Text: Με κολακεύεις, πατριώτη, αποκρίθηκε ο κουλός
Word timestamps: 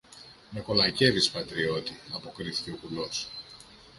Με 0.49 0.59
κολακεύεις, 0.59 1.29
πατριώτη, 1.31 1.99
αποκρίθηκε 2.11 2.71
ο 2.71 2.75
κουλός 2.75 3.27